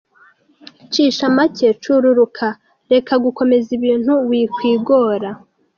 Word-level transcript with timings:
Cisha 0.91 1.27
make, 1.37 1.67
Cururuka, 1.83 2.47
reka 2.91 3.13
gukomeza 3.25 3.69
ibintu, 3.77 4.11
wikwigora. 4.29 5.29